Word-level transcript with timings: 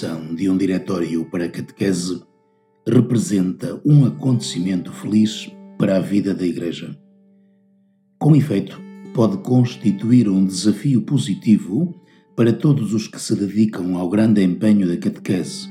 De 0.00 0.48
um 0.48 0.56
diretório 0.56 1.26
para 1.26 1.44
a 1.44 1.48
catequese 1.50 2.22
representa 2.88 3.78
um 3.84 4.06
acontecimento 4.06 4.90
feliz 4.90 5.54
para 5.76 5.98
a 5.98 6.00
vida 6.00 6.32
da 6.32 6.46
Igreja. 6.46 6.98
Com 8.18 8.34
efeito, 8.34 8.80
pode 9.12 9.36
constituir 9.38 10.26
um 10.26 10.46
desafio 10.46 11.02
positivo 11.02 11.94
para 12.34 12.50
todos 12.50 12.94
os 12.94 13.06
que 13.06 13.20
se 13.20 13.36
dedicam 13.36 13.98
ao 13.98 14.08
grande 14.08 14.42
empenho 14.42 14.88
da 14.88 14.96
catequese, 14.96 15.68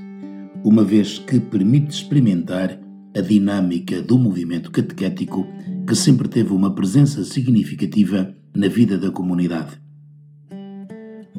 uma 0.63 0.83
vez 0.83 1.17
que 1.17 1.39
permite 1.39 1.89
experimentar 1.89 2.79
a 3.17 3.21
dinâmica 3.21 3.99
do 3.99 4.19
movimento 4.19 4.69
catequético 4.69 5.47
que 5.87 5.95
sempre 5.95 6.27
teve 6.27 6.53
uma 6.53 6.75
presença 6.75 7.23
significativa 7.23 8.31
na 8.55 8.67
vida 8.67 8.95
da 8.95 9.09
comunidade. 9.09 9.81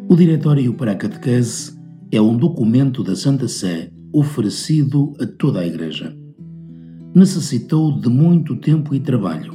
O 0.09 0.16
Diretório 0.16 0.74
para 0.74 0.90
a 0.90 0.96
Catequese 0.96 1.79
é 2.12 2.20
um 2.20 2.37
documento 2.37 3.05
da 3.05 3.14
Santa 3.14 3.46
Sé 3.46 3.92
oferecido 4.12 5.12
a 5.20 5.27
toda 5.27 5.60
a 5.60 5.66
Igreja. 5.66 6.16
Necessitou 7.14 8.01
de 8.01 8.09
muito 8.09 8.56
tempo 8.56 8.95
e 8.95 9.01
trabalho 9.01 9.55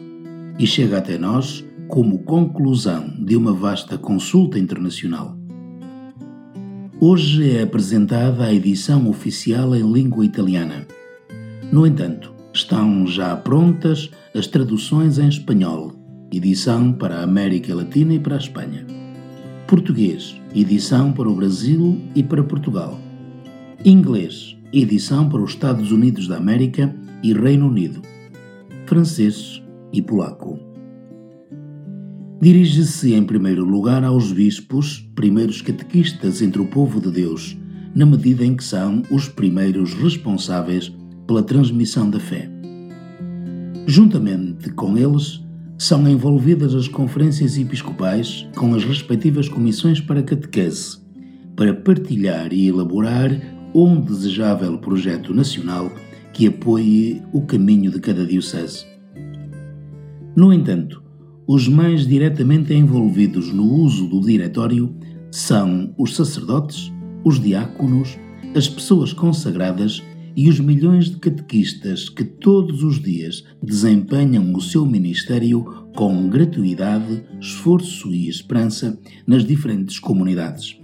e 0.57 0.65
chega 0.65 0.97
até 0.97 1.17
nós 1.17 1.65
como 1.89 2.19
conclusão 2.19 3.13
de 3.19 3.35
uma 3.35 3.53
vasta 3.53 3.97
consulta 3.97 4.57
internacional. 4.57 5.37
Hoje 7.01 7.57
é 7.57 7.63
apresentada 7.63 8.45
a 8.45 8.53
edição 8.53 9.09
oficial 9.09 9.75
em 9.75 9.91
língua 9.91 10.25
italiana. 10.25 10.87
No 11.73 11.85
entanto, 11.85 12.33
estão 12.53 13.05
já 13.05 13.35
prontas 13.35 14.09
as 14.33 14.47
traduções 14.47 15.19
em 15.19 15.27
espanhol, 15.27 15.91
edição 16.31 16.93
para 16.93 17.17
a 17.17 17.23
América 17.23 17.75
Latina 17.75 18.13
e 18.13 18.19
para 18.19 18.35
a 18.35 18.39
Espanha. 18.39 18.87
Português, 19.67 20.39
edição 20.55 21.11
para 21.11 21.29
o 21.29 21.35
Brasil 21.35 22.01
e 22.15 22.23
para 22.23 22.41
Portugal. 22.41 22.97
Inglês, 23.83 24.55
edição 24.71 25.27
para 25.27 25.41
os 25.41 25.51
Estados 25.51 25.91
Unidos 25.91 26.29
da 26.29 26.37
América 26.37 26.95
e 27.21 27.33
Reino 27.33 27.67
Unido. 27.67 28.01
Francês 28.85 29.61
e 29.91 30.01
polaco. 30.01 30.57
Dirige-se 32.41 33.13
em 33.13 33.23
primeiro 33.25 33.65
lugar 33.65 34.05
aos 34.05 34.31
bispos, 34.31 35.05
primeiros 35.13 35.61
catequistas 35.61 36.41
entre 36.41 36.61
o 36.61 36.67
povo 36.67 37.01
de 37.01 37.11
Deus, 37.11 37.57
na 37.93 38.05
medida 38.05 38.45
em 38.45 38.55
que 38.55 38.63
são 38.63 39.01
os 39.11 39.27
primeiros 39.27 39.93
responsáveis 39.93 40.93
pela 41.27 41.43
transmissão 41.43 42.09
da 42.09 42.19
fé. 42.19 42.49
Juntamente 43.87 44.69
com 44.71 44.97
eles, 44.97 45.44
são 45.77 46.07
envolvidas 46.07 46.73
as 46.73 46.87
conferências 46.87 47.57
episcopais 47.57 48.47
com 48.55 48.73
as 48.73 48.83
respectivas 48.83 49.49
comissões 49.49 49.99
para 49.99 50.23
catequese, 50.23 50.97
para 51.55 51.73
partilhar 51.73 52.53
e 52.53 52.67
elaborar 52.67 53.31
um 53.73 53.99
desejável 53.99 54.77
projeto 54.77 55.33
nacional 55.33 55.91
que 56.31 56.47
apoie 56.47 57.21
o 57.33 57.41
caminho 57.41 57.91
de 57.91 57.99
cada 57.99 58.25
diocese. 58.25 58.85
No 60.35 60.51
entanto, 60.51 61.03
os 61.47 61.67
mais 61.67 62.07
diretamente 62.07 62.73
envolvidos 62.73 63.51
no 63.53 63.65
uso 63.65 64.07
do 64.07 64.21
diretório 64.21 64.95
são 65.29 65.93
os 65.97 66.15
sacerdotes, 66.15 66.91
os 67.23 67.39
diáconos, 67.39 68.17
as 68.55 68.67
pessoas 68.67 69.11
consagradas 69.11 70.01
e 70.35 70.49
os 70.49 70.59
milhões 70.59 71.09
de 71.09 71.17
catequistas 71.17 72.09
que 72.09 72.23
todos 72.23 72.83
os 72.83 73.01
dias 73.01 73.43
desempenham 73.63 74.53
o 74.53 74.61
seu 74.61 74.85
ministério 74.85 75.63
com 75.95 76.27
gratuidade, 76.27 77.23
esforço 77.39 78.13
e 78.13 78.27
esperança 78.27 78.99
nas 79.25 79.45
diferentes 79.45 79.97
comunidades. 79.97 80.77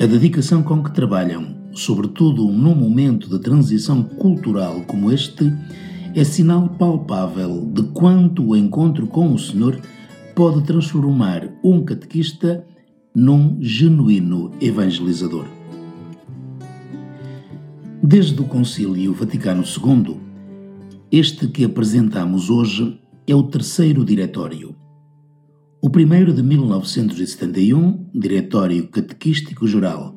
A 0.00 0.06
dedicação 0.06 0.62
com 0.62 0.82
que 0.82 0.92
trabalham, 0.92 1.56
sobretudo 1.72 2.50
num 2.50 2.74
momento 2.74 3.28
de 3.28 3.38
transição 3.38 4.02
cultural 4.02 4.82
como 4.82 5.12
este, 5.12 5.52
é 6.14 6.24
sinal 6.24 6.68
palpável 6.68 7.70
de 7.72 7.82
quanto 7.84 8.48
o 8.48 8.56
encontro 8.56 9.06
com 9.06 9.32
o 9.32 9.38
Senhor 9.38 9.80
pode 10.34 10.64
transformar 10.64 11.48
um 11.62 11.84
catequista 11.84 12.64
num 13.14 13.58
genuíno 13.60 14.50
evangelizador. 14.60 15.53
Desde 18.06 18.38
o 18.38 18.44
Concílio 18.44 19.14
Vaticano 19.14 19.62
II, 19.62 20.18
este 21.10 21.48
que 21.48 21.64
apresentamos 21.64 22.50
hoje 22.50 23.00
é 23.26 23.34
o 23.34 23.44
terceiro 23.44 24.04
diretório. 24.04 24.76
O 25.80 25.88
primeiro 25.88 26.34
de 26.34 26.42
1971, 26.42 28.10
Diretório 28.14 28.88
Catequístico 28.88 29.66
Geral, 29.66 30.14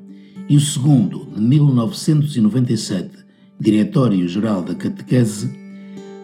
e 0.50 0.58
o 0.58 0.60
segundo 0.60 1.28
de 1.34 1.40
1997, 1.40 3.10
Diretório 3.58 4.28
Geral 4.28 4.64
da 4.64 4.76
Catequese, 4.76 5.50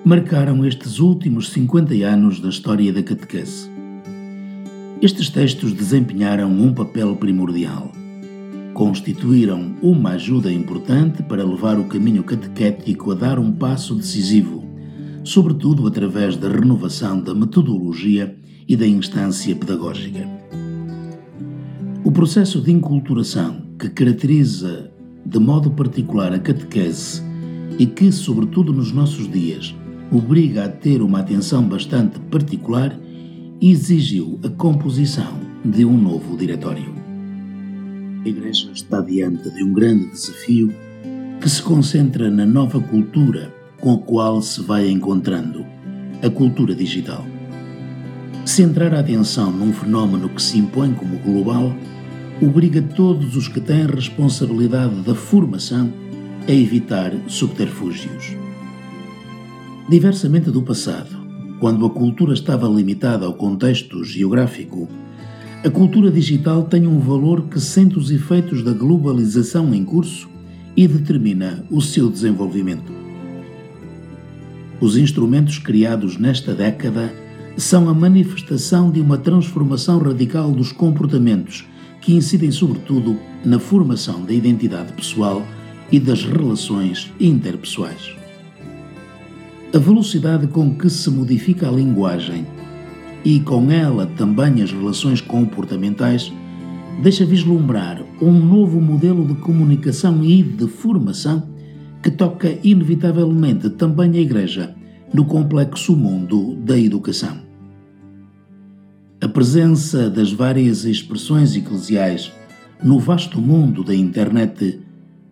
marcaram 0.04 0.66
estes 0.66 1.00
últimos 1.00 1.48
50 1.48 1.94
anos 2.06 2.42
da 2.42 2.50
história 2.50 2.92
da 2.92 3.02
catequese. 3.02 3.70
Estes 5.02 5.30
textos 5.30 5.72
desempenharam 5.72 6.52
um 6.52 6.74
papel 6.74 7.16
primordial 7.16 7.93
constituíram 8.74 9.76
uma 9.82 10.12
ajuda 10.12 10.52
importante 10.52 11.22
para 11.24 11.44
levar 11.44 11.80
o 11.80 11.86
caminho 11.86 12.24
catequético 12.24 13.12
a 13.12 13.16
dar 13.16 13.40
um 13.40 13.52
passo 13.52 13.96
decisivo, 13.96 14.64
sobretudo 15.24 15.88
através 15.88 16.36
da 16.36 16.50
renovação 16.50 17.22
da 17.22 17.36
metodologia 17.36 18.36
e 18.68 18.76
da 18.76 18.88
instância 18.88 19.56
pedagógica. 19.56 20.28
O 22.04 22.12
processo 22.12 22.60
de 22.62 22.72
inculturação 22.72 23.62
que 23.80 23.90
caracteriza 23.90 24.92
de 25.26 25.40
modo 25.40 25.72
particular 25.72 26.34
a 26.34 26.40
catequese 26.40 27.22
e 27.78 27.86
que, 27.86 28.12
sobretudo 28.12 28.74
nos 28.74 28.92
nossos 28.92 29.32
dias, 29.32 29.74
obriga 30.12 30.66
a 30.66 30.70
ter 30.70 31.02
uma 31.02 31.20
atenção 31.20 31.64
bastante 31.64 32.20
particular, 32.20 33.00
exigiu 33.62 34.40
a 34.44 34.50
composição 34.50 35.40
de 35.64 35.86
um 35.86 35.98
novo 35.98 36.36
diretório 36.36 37.03
a 38.26 38.30
Igreja 38.30 38.70
está 38.74 39.02
diante 39.02 39.50
de 39.50 39.64
um 39.64 39.74
grande 39.74 40.10
desafio 40.12 40.74
que 41.42 41.50
se 41.50 41.62
concentra 41.62 42.30
na 42.32 42.46
nova 42.46 42.80
cultura 42.80 43.54
com 43.82 43.94
a 43.94 43.98
qual 43.98 44.42
se 44.42 44.62
vai 44.62 44.90
encontrando 44.90 45.66
a 46.24 46.30
cultura 46.30 46.74
digital. 46.74 47.26
Centrar 48.46 48.94
a 48.94 49.00
atenção 49.00 49.52
num 49.52 49.74
fenómeno 49.74 50.30
que 50.30 50.42
se 50.42 50.58
impõe 50.58 50.94
como 50.94 51.20
global 51.20 51.76
obriga 52.42 52.82
todos 52.82 53.36
os 53.36 53.48
que 53.50 53.60
têm 53.60 53.86
responsabilidade 53.86 54.96
da 55.02 55.14
formação 55.14 55.92
a 56.48 56.52
evitar 56.52 57.12
subterfúgios. 57.28 58.36
Diversamente 59.90 60.50
do 60.50 60.62
passado, 60.62 61.24
quando 61.60 61.86
a 61.86 61.90
cultura 61.90 62.34
estava 62.34 62.68
limitada 62.68 63.26
ao 63.26 63.34
contexto 63.34 64.02
geográfico 64.04 64.88
a 65.66 65.70
cultura 65.70 66.12
digital 66.12 66.64
tem 66.64 66.86
um 66.86 67.00
valor 67.00 67.44
que 67.44 67.58
sente 67.58 67.98
os 67.98 68.12
efeitos 68.12 68.62
da 68.62 68.74
globalização 68.74 69.74
em 69.74 69.86
curso 69.86 70.28
e 70.76 70.86
determina 70.86 71.64
o 71.72 71.82
seu 71.82 72.10
desenvolvimento. 72.10 72.92
Os 74.82 74.98
instrumentos 74.98 75.60
criados 75.60 76.18
nesta 76.18 76.54
década 76.54 77.14
são 77.56 77.88
a 77.88 77.94
manifestação 77.94 78.92
de 78.92 79.00
uma 79.00 79.18
transformação 79.18 80.00
radical 80.00 80.52
dos 80.52 80.74
comportamentos 80.74 81.66
que 82.02 82.14
incidem 82.14 82.52
sobretudo 82.52 83.18
na 83.46 83.58
formação 83.58 84.26
da 84.26 84.34
identidade 84.34 84.92
pessoal 84.92 85.48
e 85.90 85.98
das 85.98 86.26
relações 86.26 87.10
interpessoais. 87.18 88.14
A 89.74 89.78
velocidade 89.78 90.46
com 90.48 90.76
que 90.76 90.90
se 90.90 91.10
modifica 91.10 91.70
a 91.70 91.72
linguagem 91.72 92.46
e 93.26 93.40
com 93.40 93.72
ela 93.72 94.06
também 94.06 94.62
as 94.62 94.72
relações 94.72 95.22
comportamentais, 95.22 96.32
deixa 97.02 97.26
vislumbrar 97.26 98.04
um 98.22 98.32
novo 98.32 98.82
modelo 98.82 99.26
de 99.26 99.36
comunicação 99.36 100.24
e 100.24 100.44
de 100.44 100.68
formação 100.68 101.50
que 102.02 102.12
toca 102.12 102.58
inevitavelmente 102.64 103.70
também 103.70 104.12
a 104.18 104.22
Igreja 104.22 104.76
no 105.14 105.26
complexo 105.26 105.96
mundo 105.96 106.56
da 106.56 106.78
educação. 106.78 107.38
A 109.22 109.28
presença 109.30 110.10
das 110.10 110.34
várias 110.34 110.84
expressões 110.84 111.56
eclesiais 111.56 112.32
no 112.84 113.00
vasto 113.00 113.40
mundo 113.40 113.84
da 113.84 113.96
internet 113.96 114.82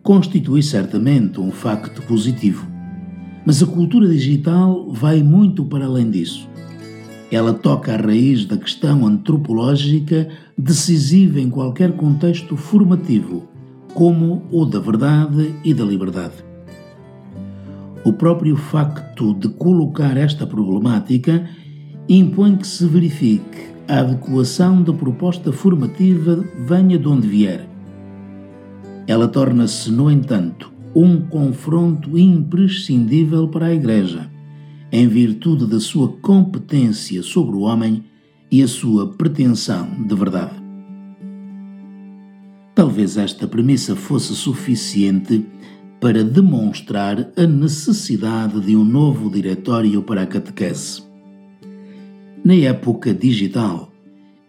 constitui 0.02 0.62
certamente 0.62 1.38
um 1.38 1.50
facto 1.50 2.00
positivo, 2.02 2.66
mas 3.44 3.62
a 3.62 3.66
cultura 3.66 4.08
digital 4.08 4.90
vai 4.90 5.22
muito 5.22 5.64
para 5.66 5.84
além 5.84 6.10
disso 6.10 6.48
ela 7.36 7.54
toca 7.54 7.94
a 7.94 7.96
raiz 7.96 8.44
da 8.44 8.58
questão 8.58 9.06
antropológica 9.06 10.28
decisiva 10.56 11.40
em 11.40 11.48
qualquer 11.48 11.92
contexto 11.96 12.56
formativo, 12.58 13.48
como 13.94 14.42
o 14.50 14.66
da 14.66 14.78
verdade 14.78 15.54
e 15.64 15.72
da 15.72 15.82
liberdade. 15.82 16.34
O 18.04 18.12
próprio 18.12 18.54
facto 18.56 19.32
de 19.32 19.48
colocar 19.48 20.16
esta 20.16 20.46
problemática 20.46 21.48
impõe 22.08 22.56
que 22.56 22.66
se 22.66 22.86
verifique 22.86 23.72
a 23.88 24.00
adequação 24.00 24.82
da 24.82 24.92
proposta 24.92 25.52
formativa 25.52 26.44
venha 26.66 26.98
de 26.98 27.08
onde 27.08 27.28
vier. 27.28 27.66
ela 29.06 29.26
torna-se, 29.26 29.90
no 29.90 30.10
entanto, 30.10 30.72
um 30.94 31.20
confronto 31.20 32.18
imprescindível 32.18 33.48
para 33.48 33.66
a 33.66 33.74
Igreja, 33.74 34.30
em 34.92 35.08
virtude 35.08 35.66
da 35.66 35.80
sua 35.80 36.08
competência 36.18 37.22
sobre 37.22 37.56
o 37.56 37.60
homem 37.60 38.04
e 38.50 38.62
a 38.62 38.68
sua 38.68 39.08
pretensão 39.08 39.88
de 40.06 40.14
verdade. 40.14 40.62
Talvez 42.74 43.16
esta 43.16 43.48
premissa 43.48 43.96
fosse 43.96 44.34
suficiente 44.34 45.46
para 45.98 46.22
demonstrar 46.22 47.32
a 47.36 47.46
necessidade 47.46 48.60
de 48.60 48.76
um 48.76 48.84
novo 48.84 49.30
diretório 49.30 50.02
para 50.02 50.22
a 50.22 50.26
catequese. 50.26 51.02
Na 52.44 52.54
época 52.54 53.14
digital, 53.14 53.90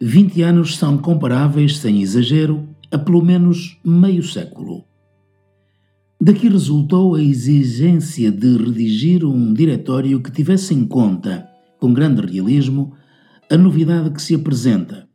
20 0.01 0.41
anos 0.41 0.75
são 0.75 0.97
comparáveis, 0.97 1.77
sem 1.77 2.01
exagero, 2.01 2.67
a 2.91 2.97
pelo 2.97 3.23
menos 3.23 3.79
meio 3.85 4.23
século. 4.23 4.83
Daqui 6.25 6.47
resultou 6.47 7.15
a 7.15 7.21
exigência 7.21 8.31
de 8.31 8.55
redigir 8.55 9.25
um 9.25 9.53
diretório 9.53 10.21
que 10.21 10.31
tivesse 10.31 10.73
em 10.73 10.85
conta, 10.85 11.45
com 11.81 11.93
grande 11.93 12.25
realismo, 12.25 12.93
a 13.51 13.57
novidade 13.57 14.09
que 14.09 14.21
se 14.21 14.33
apresenta, 14.33 15.05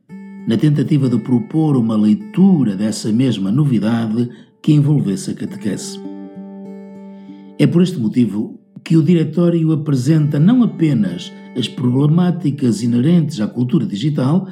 na 0.47 0.55
tentativa 0.55 1.09
de 1.09 1.17
propor 1.17 1.75
uma 1.77 1.97
leitura 1.97 2.75
dessa 2.75 3.11
mesma 3.11 3.51
novidade 3.51 4.29
que 4.61 4.71
envolvesse 4.71 5.31
a 5.31 5.33
catequese. 5.33 5.99
É 7.57 7.65
por 7.65 7.81
este 7.81 7.97
motivo 7.97 8.59
que 8.83 8.95
o 8.95 9.01
Diretório 9.01 9.71
apresenta 9.71 10.37
não 10.37 10.61
apenas 10.61 11.33
as 11.57 11.67
problemáticas 11.67 12.83
inerentes 12.83 13.41
à 13.41 13.47
cultura 13.47 13.87
digital, 13.87 14.47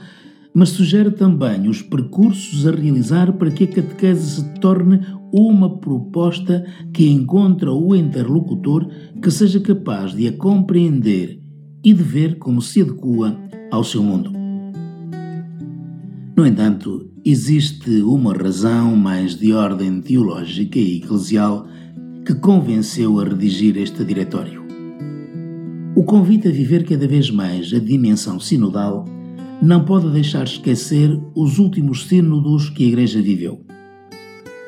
mas 0.53 0.69
sugere 0.69 1.11
também 1.11 1.67
os 1.67 1.81
percursos 1.81 2.65
a 2.65 2.71
realizar 2.71 3.33
para 3.33 3.51
que 3.51 3.65
a 3.65 3.67
catequese 3.67 4.41
se 4.41 4.59
torne 4.59 5.01
uma 5.31 5.77
proposta 5.77 6.65
que 6.93 7.07
encontra 7.09 7.71
o 7.71 7.95
interlocutor 7.95 8.89
que 9.21 9.29
seja 9.29 9.59
capaz 9.59 10.13
de 10.13 10.27
a 10.27 10.33
compreender 10.33 11.39
e 11.83 11.93
de 11.93 12.03
ver 12.03 12.37
como 12.37 12.61
se 12.61 12.81
adequa 12.81 13.37
ao 13.71 13.83
seu 13.83 14.01
mundo. 14.01 14.31
No 16.35 16.45
entanto, 16.45 17.09
existe 17.25 18.01
uma 18.01 18.33
razão 18.33 18.95
mais 18.95 19.35
de 19.35 19.53
ordem 19.53 20.01
teológica 20.01 20.79
e 20.79 20.97
eclesial 20.97 21.67
que 22.25 22.35
convenceu 22.35 23.19
a 23.19 23.23
redigir 23.23 23.77
este 23.77 24.03
diretório. 24.03 24.65
O 25.95 26.03
convite 26.03 26.47
a 26.47 26.51
viver 26.51 26.85
cada 26.85 27.07
vez 27.07 27.31
mais 27.31 27.73
a 27.73 27.79
dimensão 27.79 28.39
sinodal 28.39 29.05
não 29.61 29.83
pode 29.83 30.09
deixar 30.11 30.43
esquecer 30.43 31.19
os 31.35 31.57
últimos 31.57 32.07
sínodos 32.07 32.69
que 32.69 32.83
a 32.83 32.87
Igreja 32.87 33.21
viveu. 33.21 33.61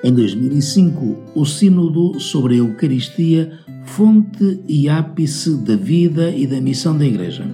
Em 0.04 0.14
2005, 0.14 1.18
o 1.36 1.46
Sínodo 1.46 2.20
sobre 2.20 2.56
a 2.56 2.58
Eucaristia, 2.58 3.52
fonte 3.84 4.62
e 4.68 4.88
ápice 4.88 5.58
da 5.58 5.76
vida 5.76 6.32
e 6.32 6.48
da 6.48 6.60
missão 6.62 6.98
da 6.98 7.06
Igreja. 7.06 7.46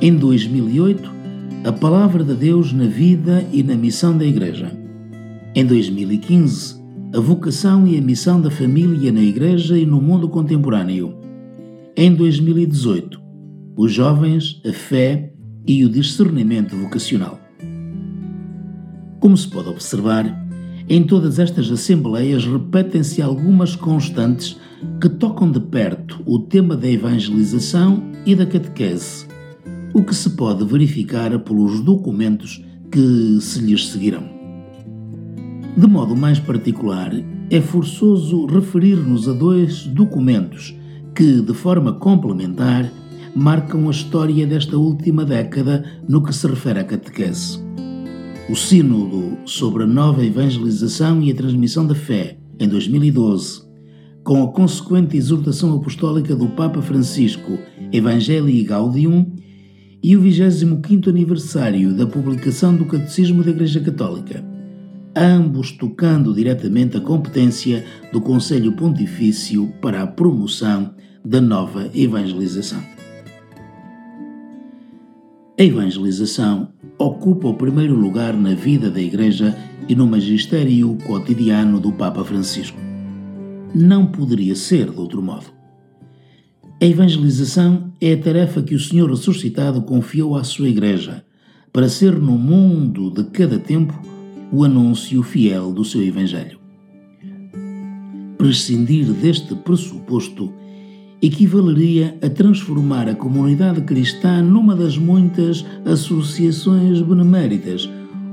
Em 0.00 0.14
2008, 0.14 1.10
a 1.64 1.72
Palavra 1.72 2.22
de 2.22 2.34
Deus 2.34 2.72
na 2.72 2.86
vida 2.86 3.44
e 3.52 3.62
na 3.62 3.74
missão 3.74 4.16
da 4.16 4.24
Igreja. 4.24 4.70
Em 5.54 5.66
2015, 5.66 6.76
a 7.14 7.20
vocação 7.20 7.86
e 7.86 7.98
a 7.98 8.00
missão 8.00 8.40
da 8.40 8.50
família 8.50 9.10
na 9.10 9.20
Igreja 9.20 9.76
e 9.76 9.84
no 9.84 10.00
mundo 10.00 10.28
contemporâneo. 10.28 11.16
Em 11.96 12.14
2018, 12.14 13.20
os 13.76 13.92
jovens, 13.92 14.62
a 14.64 14.72
fé 14.72 15.32
e 15.68 15.84
o 15.84 15.88
discernimento 15.90 16.74
vocacional. 16.74 17.38
Como 19.20 19.36
se 19.36 19.46
pode 19.46 19.68
observar, 19.68 20.48
em 20.88 21.04
todas 21.04 21.38
estas 21.38 21.70
assembleias 21.70 22.46
repetem-se 22.46 23.20
algumas 23.20 23.76
constantes 23.76 24.58
que 24.98 25.08
tocam 25.10 25.50
de 25.50 25.60
perto 25.60 26.22
o 26.24 26.38
tema 26.38 26.74
da 26.74 26.88
evangelização 26.88 28.02
e 28.24 28.34
da 28.34 28.46
catequese, 28.46 29.26
o 29.92 30.02
que 30.02 30.14
se 30.14 30.30
pode 30.30 30.64
verificar 30.64 31.38
pelos 31.40 31.80
documentos 31.80 32.64
que 32.90 33.38
se 33.42 33.60
lhes 33.60 33.88
seguirão. 33.88 34.24
De 35.76 35.86
modo 35.86 36.16
mais 36.16 36.38
particular, 36.38 37.12
é 37.50 37.60
forçoso 37.60 38.46
referir-nos 38.46 39.28
a 39.28 39.32
dois 39.32 39.84
documentos 39.84 40.74
que, 41.14 41.42
de 41.42 41.52
forma 41.52 41.92
complementar, 41.92 42.90
marcam 43.34 43.88
a 43.88 43.90
história 43.90 44.46
desta 44.46 44.76
última 44.76 45.24
década 45.24 45.84
no 46.08 46.22
que 46.22 46.34
se 46.34 46.46
refere 46.46 46.80
à 46.80 46.84
catequese. 46.84 47.58
O 48.48 48.56
Sínodo 48.56 49.38
sobre 49.44 49.82
a 49.82 49.86
nova 49.86 50.24
evangelização 50.24 51.22
e 51.22 51.30
a 51.30 51.34
transmissão 51.34 51.86
da 51.86 51.94
fé, 51.94 52.38
em 52.58 52.66
2012, 52.66 53.62
com 54.24 54.42
a 54.42 54.52
consequente 54.52 55.16
exortação 55.16 55.74
apostólica 55.74 56.34
do 56.34 56.48
Papa 56.48 56.80
Francisco, 56.82 57.58
Evangelii 57.92 58.64
Gaudium, 58.64 59.30
e 60.02 60.16
o 60.16 60.22
25º 60.22 61.08
aniversário 61.08 61.94
da 61.94 62.06
publicação 62.06 62.74
do 62.74 62.84
Catecismo 62.84 63.42
da 63.42 63.50
Igreja 63.50 63.80
Católica, 63.80 64.44
ambos 65.14 65.72
tocando 65.72 66.32
diretamente 66.32 66.96
a 66.96 67.00
competência 67.00 67.84
do 68.12 68.20
Conselho 68.20 68.72
Pontifício 68.72 69.72
para 69.82 70.02
a 70.02 70.06
promoção 70.06 70.94
da 71.24 71.40
nova 71.40 71.90
evangelização. 71.94 72.97
A 75.60 75.64
evangelização 75.64 76.68
ocupa 76.96 77.48
o 77.48 77.54
primeiro 77.54 77.96
lugar 77.96 78.32
na 78.32 78.54
vida 78.54 78.88
da 78.88 79.00
Igreja 79.00 79.58
e 79.88 79.94
no 79.96 80.06
magistério 80.06 80.96
cotidiano 81.04 81.80
do 81.80 81.90
Papa 81.90 82.22
Francisco. 82.22 82.78
Não 83.74 84.06
poderia 84.06 84.54
ser 84.54 84.88
de 84.88 85.00
outro 85.00 85.20
modo. 85.20 85.46
A 86.80 86.86
evangelização 86.86 87.92
é 88.00 88.12
a 88.12 88.16
tarefa 88.16 88.62
que 88.62 88.76
o 88.76 88.78
Senhor 88.78 89.10
ressuscitado 89.10 89.82
confiou 89.82 90.36
à 90.36 90.44
sua 90.44 90.68
Igreja, 90.68 91.24
para 91.72 91.88
ser 91.88 92.12
no 92.12 92.38
mundo 92.38 93.10
de 93.10 93.24
cada 93.24 93.58
tempo 93.58 94.00
o 94.52 94.62
anúncio 94.62 95.24
fiel 95.24 95.72
do 95.72 95.84
seu 95.84 96.04
Evangelho. 96.04 96.60
Prescindir 98.38 99.06
deste 99.06 99.56
pressuposto 99.56 100.52
equivaleria 101.20 102.16
a 102.22 102.28
transformar 102.28 103.08
a 103.08 103.14
comunidade 103.14 103.80
cristã 103.82 104.40
numa 104.40 104.76
das 104.76 104.96
muitas 104.96 105.64
associações 105.84 107.00
beneméritas, 107.00 107.88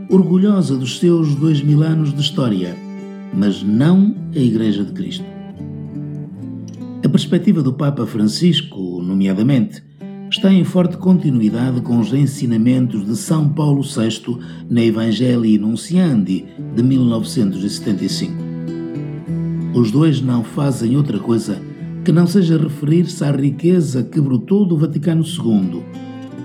orgulhosa 0.09 0.77
dos 0.77 0.99
seus 0.99 1.33
dois 1.35 1.61
mil 1.61 1.81
anos 1.81 2.13
de 2.13 2.21
história, 2.21 2.75
mas 3.33 3.63
não 3.63 4.15
a 4.35 4.39
Igreja 4.39 4.83
de 4.83 4.91
Cristo. 4.91 5.25
A 7.03 7.09
perspectiva 7.09 7.63
do 7.63 7.73
Papa 7.73 8.05
Francisco, 8.05 9.01
nomeadamente, 9.01 9.83
está 10.29 10.51
em 10.51 10.63
forte 10.63 10.97
continuidade 10.97 11.81
com 11.81 11.99
os 11.99 12.13
ensinamentos 12.13 13.05
de 13.05 13.15
São 13.15 13.49
Paulo 13.49 13.81
VI 13.81 14.37
na 14.69 14.83
Evangelii 14.83 15.57
Nunciandi 15.57 16.45
de 16.75 16.83
1975. 16.83 18.33
Os 19.73 19.91
dois 19.91 20.21
não 20.21 20.43
fazem 20.43 20.95
outra 20.95 21.19
coisa 21.19 21.61
que 22.05 22.11
não 22.11 22.27
seja 22.27 22.55
referir-se 22.55 23.23
à 23.23 23.31
riqueza 23.31 24.03
que 24.03 24.21
brotou 24.21 24.63
do 24.63 24.77
Vaticano 24.77 25.23
II, 25.23 25.81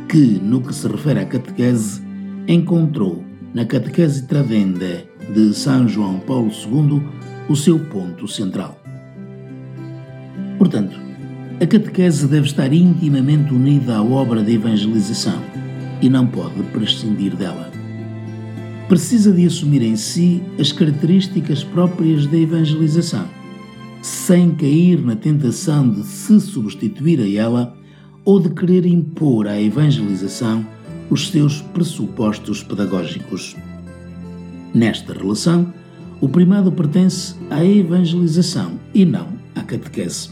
que, 0.08 0.40
no 0.42 0.62
que 0.62 0.74
se 0.74 0.88
refere 0.88 1.20
à 1.20 1.26
catequese, 1.26 2.00
encontrou 2.48 3.22
na 3.52 3.66
Catequese 3.66 4.26
Tradende 4.26 5.04
de 5.34 5.52
São 5.52 5.86
João 5.86 6.18
Paulo 6.20 6.50
II 6.50 7.02
o 7.46 7.54
seu 7.54 7.78
ponto 7.78 8.26
central. 8.26 8.80
Portanto, 10.56 10.98
a 11.60 11.66
catequese 11.66 12.26
deve 12.26 12.46
estar 12.46 12.72
intimamente 12.72 13.52
unida 13.52 13.96
à 13.96 14.02
obra 14.02 14.42
de 14.42 14.54
evangelização 14.54 15.42
e 16.00 16.08
não 16.08 16.26
pode 16.26 16.62
prescindir 16.72 17.36
dela. 17.36 17.70
Precisa 18.88 19.30
de 19.30 19.44
assumir 19.44 19.82
em 19.82 19.94
si 19.94 20.42
as 20.58 20.72
características 20.72 21.62
próprias 21.62 22.26
da 22.26 22.38
evangelização, 22.38 23.28
sem 24.02 24.54
cair 24.54 25.00
na 25.00 25.16
tentação 25.16 25.88
de 25.88 26.02
se 26.04 26.40
substituir 26.40 27.20
a 27.20 27.28
ela 27.28 27.76
ou 28.24 28.40
de 28.40 28.50
querer 28.50 28.86
impor 28.86 29.46
à 29.46 29.60
evangelização 29.60 30.64
os 31.10 31.28
seus 31.28 31.60
pressupostos 31.60 32.62
pedagógicos. 32.62 33.56
Nesta 34.72 35.12
relação, 35.12 35.72
o 36.20 36.28
primado 36.28 36.70
pertence 36.70 37.34
à 37.50 37.64
evangelização 37.64 38.78
e 38.94 39.04
não 39.04 39.28
à 39.54 39.62
catequese. 39.62 40.30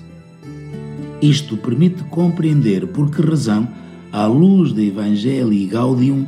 Isto 1.20 1.56
permite 1.56 2.04
compreender 2.04 2.86
por 2.86 3.10
que 3.10 3.20
razão, 3.20 3.68
à 4.12 4.26
luz 4.26 4.72
da 4.72 4.82
Evangelii 4.82 5.66
Gaudium, 5.66 6.24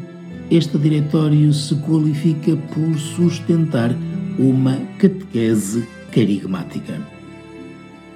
este 0.50 0.76
diretório 0.78 1.52
se 1.52 1.76
qualifica 1.76 2.56
por 2.56 2.98
sustentar 2.98 3.94
uma 4.36 4.76
catequese 4.98 5.86
carigmática. 6.10 7.19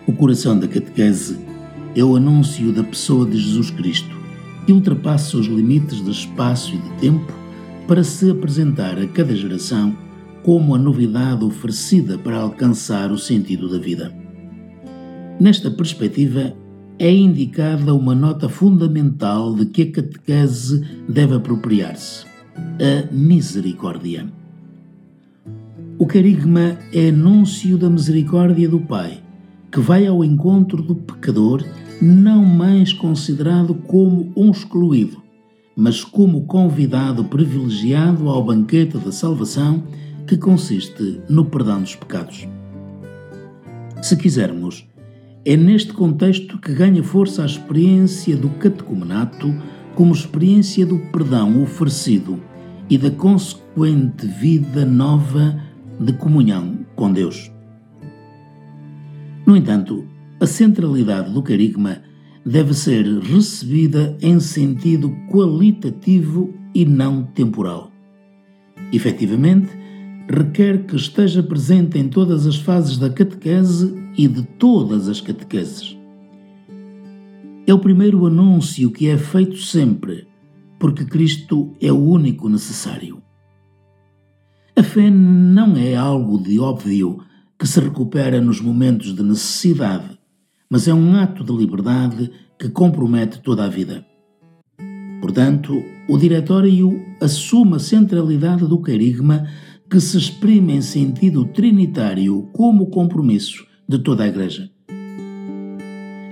O 0.07 0.13
coração 0.13 0.59
da 0.59 0.69
catequese 0.69 1.39
é 1.97 2.05
o 2.05 2.15
anúncio 2.15 2.71
da 2.73 2.85
pessoa 2.85 3.25
de 3.25 3.39
Jesus 3.39 3.71
Cristo, 3.71 4.15
que 4.67 4.73
ultrapassa 4.73 5.39
os 5.39 5.47
limites 5.47 6.05
de 6.05 6.11
espaço 6.11 6.75
e 6.75 6.79
de 6.79 6.91
tempo 7.01 7.33
para 7.89 8.05
se 8.05 8.31
apresentar 8.31 8.99
a 8.99 9.07
cada 9.07 9.35
geração 9.35 9.97
como 10.43 10.75
a 10.75 10.79
novidade 10.79 11.43
oferecida 11.43 12.19
para 12.19 12.37
alcançar 12.37 13.11
o 13.11 13.17
sentido 13.17 13.67
da 13.67 13.79
vida. 13.79 14.15
Nesta 15.41 15.71
perspectiva, 15.71 16.55
é 16.99 17.11
indicada 17.11 17.95
uma 17.95 18.15
nota 18.15 18.47
fundamental 18.49 19.55
de 19.55 19.65
que 19.67 19.83
a 19.83 19.91
catequese 19.91 20.83
deve 21.09 21.35
apropriar-se: 21.35 22.27
a 22.55 23.11
misericórdia. 23.11 24.27
O 25.99 26.07
carigma 26.07 26.79
é 26.93 27.09
anúncio 27.09 27.79
da 27.79 27.89
misericórdia 27.89 28.69
do 28.69 28.81
Pai, 28.81 29.25
que 29.75 29.81
vai 29.81 30.07
ao 30.07 30.25
encontro 30.25 30.81
do 30.81 30.95
pecador, 30.95 31.65
não 32.01 32.45
mais 32.45 32.93
considerado 32.93 33.75
como 33.75 34.33
um 34.37 34.53
excluído, 34.53 35.21
mas 35.77 36.05
como 36.05 36.47
convidado 36.47 37.25
privilegiado 37.25 38.29
ao 38.29 38.45
banquete 38.45 38.97
da 38.99 39.11
salvação, 39.11 39.83
que 40.29 40.37
consiste 40.37 41.21
no 41.29 41.45
perdão 41.47 41.81
dos 41.81 41.97
pecados. 41.97 42.47
Se 44.01 44.17
quisermos, 44.17 44.87
é 45.45 45.57
neste 45.57 45.93
contexto 45.93 46.57
que 46.59 46.73
ganha 46.73 47.03
força 47.03 47.43
a 47.43 47.47
experiência 47.47 48.37
do 48.37 48.51
catecumenato 48.51 49.53
como 49.97 50.15
experiência 50.15 50.87
do 50.87 51.01
perdão 51.11 51.61
oferecido 51.61 52.41
e 52.89 52.97
da 52.97 53.11
consequente 53.11 54.25
vida 54.41 54.87
nova 54.87 55.61
de 55.99 56.13
comunhão 56.13 56.79
com 56.95 57.13
Deus. 57.13 57.54
No 59.47 59.57
entanto, 59.57 60.07
a 60.41 60.47
centralidade 60.47 61.31
do 61.31 61.43
carigma 61.43 62.03
deve 62.45 62.75
ser 62.75 63.07
recebida 63.21 64.17
em 64.21 64.41
sentido 64.41 65.11
qualitativo 65.31 66.53
e 66.75 66.85
não 66.85 67.25
temporal. 67.25 67.91
Efetivamente, 68.93 69.71
requer 70.29 70.85
que 70.87 70.97
esteja 70.97 71.43
presente 71.43 71.99
em 71.99 72.09
todas 72.09 72.47
as 72.47 72.57
fases 72.57 72.99
da 72.99 73.11
catequese 73.11 73.95
e 74.17 74.27
de 74.27 74.43
todas 74.43 75.09
as 75.09 75.21
catequeses. 75.21 75.97
É 77.67 77.73
o 77.73 77.79
primeiro 77.79 78.27
anúncio 78.27 78.91
que 78.91 79.09
é 79.09 79.17
feito 79.17 79.57
sempre, 79.57 80.27
porque 80.79 81.05
Cristo 81.05 81.75
é 81.81 81.91
o 81.93 81.99
único 81.99 82.49
necessário. 82.49 83.23
A 84.77 84.83
fé 84.83 85.09
não 85.09 85.77
é 85.77 85.95
algo 85.95 86.43
de 86.43 86.59
óbvio 86.59 87.21
que 87.65 87.71
se 87.71 87.81
recupera 87.81 88.43
nos 88.43 88.61
momentos 88.61 89.17
de 89.17 89.23
necessidade, 89.23 90.19
mas 90.69 90.87
é 90.87 90.93
um 90.93 91.17
ato 91.17 91.43
de 91.43 91.51
liberdade 91.51 92.31
que 92.59 92.69
compromete 92.69 93.41
toda 93.41 93.65
a 93.65 93.69
vida. 93.69 94.05
Portanto, 95.23 95.83
o 96.07 96.19
Diretório 96.19 97.03
assume 97.23 97.77
a 97.77 97.79
centralidade 97.79 98.69
do 98.69 98.79
carigma 98.83 99.49
que 99.89 99.99
se 99.99 100.19
exprime 100.19 100.75
em 100.75 100.83
sentido 100.83 101.47
trinitário 101.47 102.51
como 102.53 102.91
compromisso 102.91 103.67
de 103.89 103.99
toda 103.99 104.25
a 104.25 104.29
Igreja. 104.29 104.71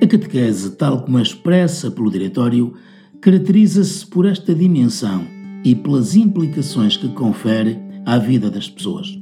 A 0.03 0.07
catequese, 0.07 0.77
tal 0.77 1.01
como 1.03 1.19
é 1.19 1.23
expressa 1.23 1.91
pelo 1.91 2.11
Diretório, 2.11 2.75
caracteriza-se 3.23 4.07
por 4.07 4.27
esta 4.27 4.55
dimensão 4.55 5.27
e 5.65 5.75
pelas 5.75 6.15
implicações 6.15 6.99
que 6.99 7.09
confere 7.09 7.79
à 8.05 8.19
vida 8.19 8.51
das 8.51 8.69
pessoas. 8.69 9.22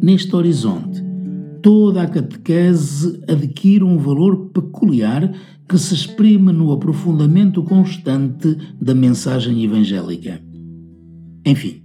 Neste 0.00 0.34
horizonte, 0.36 1.02
toda 1.60 2.02
a 2.02 2.06
catequese 2.06 3.20
adquire 3.28 3.82
um 3.82 3.98
valor 3.98 4.50
peculiar 4.50 5.32
que 5.68 5.76
se 5.76 5.94
exprime 5.94 6.52
no 6.52 6.72
aprofundamento 6.72 7.62
constante 7.62 8.56
da 8.80 8.94
mensagem 8.94 9.62
evangélica. 9.64 10.40
Enfim, 11.44 11.82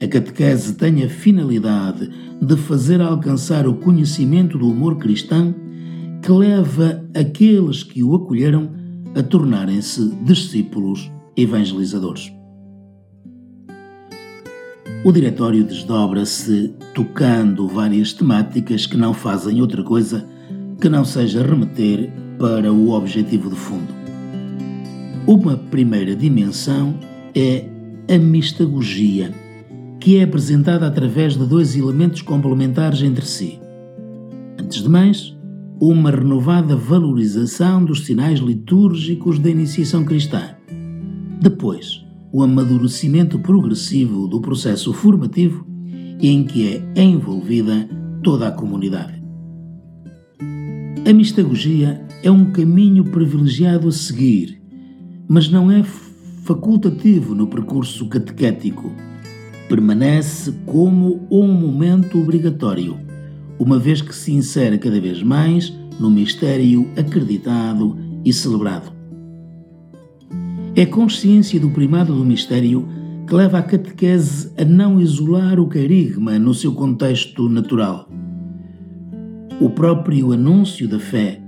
a 0.00 0.06
catequese 0.06 0.74
tem 0.74 1.02
a 1.02 1.08
finalidade 1.08 2.08
de 2.40 2.56
fazer 2.56 3.00
alcançar 3.00 3.66
o 3.66 3.74
conhecimento 3.74 4.56
do 4.56 4.70
amor 4.70 4.96
cristão 4.98 5.54
que 6.22 6.30
leva 6.30 7.04
aqueles 7.14 7.82
que 7.82 8.02
o 8.02 8.14
acolheram 8.14 8.70
a 9.14 9.22
tornarem-se 9.22 10.14
discípulos 10.24 11.10
evangelizadores. 11.36 12.32
O 15.04 15.10
diretório 15.10 15.64
desdobra-se 15.64 16.72
tocando 16.94 17.66
várias 17.66 18.12
temáticas 18.12 18.86
que 18.86 18.96
não 18.96 19.12
fazem 19.12 19.60
outra 19.60 19.82
coisa 19.82 20.24
que 20.80 20.88
não 20.88 21.04
seja 21.04 21.42
remeter 21.42 22.08
para 22.38 22.72
o 22.72 22.90
objetivo 22.90 23.50
de 23.50 23.56
fundo. 23.56 23.92
Uma 25.26 25.56
primeira 25.56 26.14
dimensão 26.14 26.94
é 27.34 27.68
a 28.08 28.16
mistagogia 28.16 29.34
que 29.98 30.18
é 30.18 30.22
apresentada 30.22 30.86
através 30.86 31.36
de 31.36 31.46
dois 31.46 31.74
elementos 31.74 32.22
complementares 32.22 33.02
entre 33.02 33.26
si. 33.26 33.58
Antes 34.56 34.84
de 34.84 34.88
mais, 34.88 35.36
uma 35.80 36.12
renovada 36.12 36.76
valorização 36.76 37.84
dos 37.84 38.06
sinais 38.06 38.38
litúrgicos 38.38 39.40
da 39.40 39.50
iniciação 39.50 40.04
cristã. 40.04 40.54
Depois, 41.40 42.01
o 42.32 42.42
amadurecimento 42.42 43.38
progressivo 43.38 44.26
do 44.26 44.40
processo 44.40 44.92
formativo 44.92 45.66
em 46.20 46.44
que 46.44 46.82
é 46.94 47.02
envolvida 47.02 47.88
toda 48.22 48.48
a 48.48 48.52
comunidade. 48.52 49.22
A 51.06 51.12
mistagogia 51.12 52.00
é 52.22 52.30
um 52.30 52.50
caminho 52.52 53.04
privilegiado 53.04 53.88
a 53.88 53.92
seguir, 53.92 54.62
mas 55.28 55.48
não 55.48 55.70
é 55.70 55.82
facultativo 56.44 57.34
no 57.34 57.46
percurso 57.46 58.08
catequético 58.08 58.92
permanece 59.72 60.52
como 60.66 61.26
um 61.30 61.50
momento 61.50 62.20
obrigatório, 62.20 62.98
uma 63.58 63.78
vez 63.78 64.02
que 64.02 64.14
se 64.14 64.30
insere 64.30 64.76
cada 64.76 65.00
vez 65.00 65.22
mais 65.22 65.72
no 65.98 66.10
mistério 66.10 66.90
acreditado 66.94 67.96
e 68.22 68.32
celebrado. 68.34 68.91
É 70.74 70.86
consciência 70.86 71.60
do 71.60 71.68
primado 71.68 72.14
do 72.14 72.24
mistério 72.24 72.88
que 73.28 73.34
leva 73.34 73.58
a 73.58 73.62
catequese 73.62 74.50
a 74.56 74.64
não 74.64 74.98
isolar 74.98 75.60
o 75.60 75.66
carigma 75.66 76.38
no 76.38 76.54
seu 76.54 76.72
contexto 76.72 77.46
natural. 77.46 78.08
O 79.60 79.68
próprio 79.68 80.32
anúncio 80.32 80.88
da 80.88 80.98
fé 80.98 81.42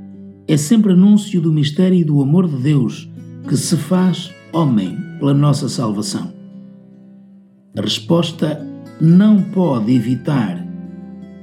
é 0.47 0.59
sempre 0.59 0.93
anúncio 0.93 1.41
do 1.41 1.51
mistério 1.51 1.99
e 1.99 2.05
do 2.05 2.21
amor 2.21 2.47
de 2.47 2.57
Deus 2.57 3.11
que 3.49 3.57
se 3.57 3.79
faz 3.79 4.31
homem 4.53 4.99
pela 5.19 5.33
nossa 5.33 5.71
salvação. 5.71 6.35
A 7.79 7.81
resposta 7.81 8.63
não 9.01 9.41
pode 9.41 9.91
evitar 9.91 10.63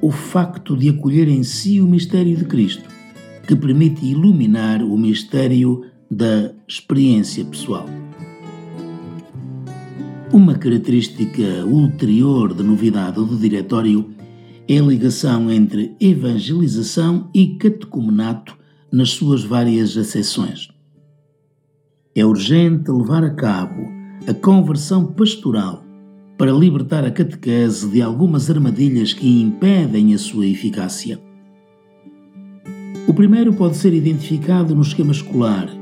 o 0.04 0.12
facto 0.12 0.78
de 0.78 0.90
acolher 0.90 1.28
em 1.28 1.42
si 1.42 1.82
o 1.82 1.88
mistério 1.88 2.38
de 2.38 2.46
Cristo, 2.46 2.88
que 3.48 3.56
permite 3.56 4.06
iluminar 4.06 4.84
o 4.84 4.96
mistério 4.96 5.91
da 6.12 6.52
experiência 6.68 7.46
pessoal. 7.46 7.86
Uma 10.34 10.56
característica 10.56 11.66
ulterior 11.66 12.54
de 12.54 12.64
novidade 12.64 13.16
do 13.16 13.38
diretório 13.38 14.12
é 14.68 14.78
a 14.78 14.82
ligação 14.82 15.50
entre 15.50 15.96
evangelização 16.02 17.30
e 17.34 17.56
catecumenato 17.56 18.58
nas 18.92 19.12
suas 19.12 19.44
várias 19.44 19.96
acessões. 19.96 20.70
É 22.14 22.26
urgente 22.26 22.92
levar 22.92 23.24
a 23.24 23.30
cabo 23.30 23.90
a 24.28 24.34
conversão 24.34 25.06
pastoral 25.06 25.84
para 26.38 26.52
libertar 26.52 27.06
a 27.06 27.12
catequese 27.12 27.90
de 27.90 28.02
algumas 28.02 28.50
armadilhas 28.50 29.14
que 29.14 29.42
impedem 29.42 30.14
a 30.14 30.18
sua 30.18 30.46
eficácia. 30.46 31.22
O 33.08 33.14
primeiro 33.14 33.54
pode 33.54 33.78
ser 33.78 33.94
identificado 33.94 34.76
no 34.76 34.82
esquema 34.82 35.12
escolar, 35.12 35.81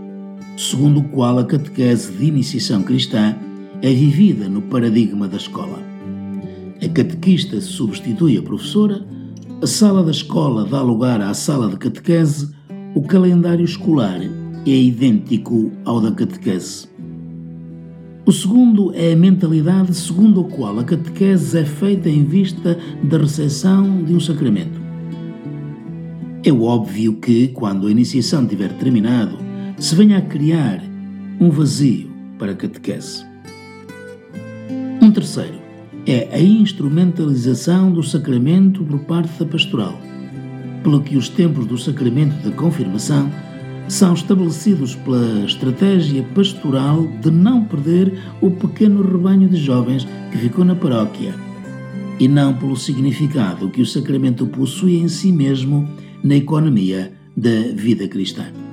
segundo 0.59 0.99
o 0.99 1.03
qual 1.05 1.39
a 1.39 1.45
catequese 1.45 2.11
de 2.11 2.25
iniciação 2.25 2.83
cristã 2.83 3.33
é 3.81 3.93
vivida 3.93 4.49
no 4.49 4.61
paradigma 4.61 5.25
da 5.25 5.37
escola. 5.37 5.79
A 6.83 6.89
catequista 6.89 7.61
substitui 7.61 8.37
a 8.37 8.41
professora, 8.41 9.01
a 9.61 9.65
sala 9.65 10.03
da 10.03 10.11
escola 10.11 10.65
dá 10.65 10.81
lugar 10.81 11.21
à 11.21 11.33
sala 11.33 11.69
de 11.69 11.77
catequese, 11.77 12.53
o 12.93 13.01
calendário 13.03 13.63
escolar 13.63 14.19
é 14.19 14.69
idêntico 14.69 15.71
ao 15.85 16.01
da 16.01 16.11
catequese. 16.11 16.89
O 18.25 18.31
segundo 18.33 18.93
é 18.93 19.13
a 19.13 19.15
mentalidade 19.15 19.95
segundo 19.95 20.41
a 20.41 20.43
qual 20.43 20.77
a 20.77 20.83
catequese 20.83 21.57
é 21.57 21.63
feita 21.63 22.09
em 22.09 22.25
vista 22.25 22.77
da 23.01 23.17
recepção 23.17 24.03
de 24.03 24.13
um 24.13 24.19
sacramento. 24.19 24.81
É 26.43 26.51
óbvio 26.51 27.13
que, 27.13 27.47
quando 27.47 27.87
a 27.87 27.91
iniciação 27.91 28.45
tiver 28.45 28.73
terminado, 28.73 29.48
se 29.79 29.95
venha 29.95 30.17
a 30.17 30.21
criar 30.21 30.83
um 31.39 31.49
vazio 31.49 32.11
para 32.37 32.51
a 32.51 32.55
catequese. 32.55 33.25
Um 35.01 35.09
terceiro 35.09 35.57
é 36.05 36.27
a 36.33 36.39
instrumentalização 36.39 37.89
do 37.89 38.03
sacramento 38.03 38.83
por 38.83 38.99
parte 38.99 39.39
da 39.39 39.45
pastoral, 39.45 39.97
pelo 40.83 41.01
que 41.01 41.15
os 41.15 41.29
tempos 41.29 41.65
do 41.65 41.77
sacramento 41.77 42.35
da 42.43 42.53
confirmação 42.55 43.31
são 43.87 44.13
estabelecidos 44.13 44.95
pela 44.95 45.45
estratégia 45.45 46.23
pastoral 46.35 47.07
de 47.21 47.31
não 47.31 47.63
perder 47.63 48.19
o 48.41 48.51
pequeno 48.51 49.01
rebanho 49.01 49.47
de 49.47 49.57
jovens 49.57 50.05
que 50.29 50.37
ficou 50.39 50.65
na 50.65 50.75
paróquia, 50.75 51.33
e 52.19 52.27
não 52.27 52.53
pelo 52.53 52.75
significado 52.75 53.69
que 53.69 53.81
o 53.81 53.85
sacramento 53.85 54.45
possui 54.45 54.97
em 54.97 55.07
si 55.07 55.31
mesmo 55.31 55.87
na 56.21 56.35
economia 56.35 57.13
da 57.35 57.73
vida 57.73 58.05
cristã. 58.09 58.68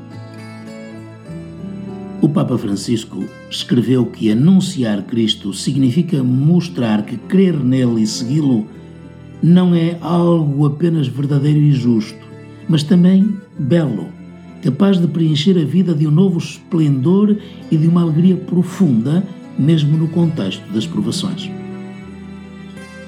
O 2.26 2.28
Papa 2.28 2.58
Francisco 2.58 3.24
escreveu 3.48 4.04
que 4.04 4.32
anunciar 4.32 5.04
Cristo 5.04 5.52
significa 5.52 6.24
mostrar 6.24 7.06
que 7.06 7.16
crer 7.16 7.54
nele 7.54 8.02
e 8.02 8.06
segui-lo 8.06 8.66
não 9.40 9.72
é 9.72 9.96
algo 10.00 10.66
apenas 10.66 11.06
verdadeiro 11.06 11.60
e 11.60 11.70
justo, 11.70 12.18
mas 12.68 12.82
também 12.82 13.32
belo, 13.56 14.08
capaz 14.60 14.98
de 14.98 15.06
preencher 15.06 15.56
a 15.56 15.64
vida 15.64 15.94
de 15.94 16.04
um 16.04 16.10
novo 16.10 16.38
esplendor 16.38 17.38
e 17.70 17.76
de 17.76 17.86
uma 17.86 18.02
alegria 18.02 18.36
profunda, 18.36 19.22
mesmo 19.56 19.96
no 19.96 20.08
contexto 20.08 20.68
das 20.72 20.84
provações. 20.84 21.48